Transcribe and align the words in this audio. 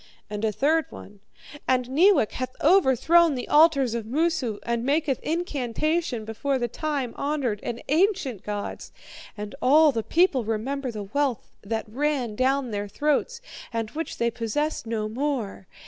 "And 0.31 0.43
a 0.43 0.51
third 0.51 0.87
one: 0.89 1.19
'And 1.67 1.87
Neewak 1.91 2.31
hath 2.31 2.55
overthrown 2.63 3.35
the 3.35 3.47
altars 3.47 3.93
of 3.93 4.07
Moosu, 4.07 4.57
and 4.63 4.83
maketh 4.83 5.19
incantation 5.21 6.25
before 6.25 6.57
the 6.57 6.67
time 6.67 7.13
honoured 7.19 7.59
and 7.61 7.83
ancient 7.87 8.41
gods. 8.43 8.91
And 9.37 9.53
all 9.61 9.91
the 9.91 10.01
people 10.01 10.43
remember 10.43 10.89
the 10.89 11.03
wealth 11.03 11.55
that 11.61 11.85
ran 11.87 12.33
down 12.35 12.71
their 12.71 12.87
throats, 12.87 13.41
and 13.71 13.91
which 13.91 14.17
they 14.17 14.31
possess 14.31 14.87
no 14.87 15.07
more. 15.07 15.67